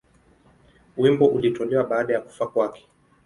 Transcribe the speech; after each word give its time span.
Wimbo 0.97 1.25
ulitolewa 1.27 1.83
baada 1.83 2.13
ya 2.13 2.21
kufa 2.21 2.47
kwake. 2.47 2.87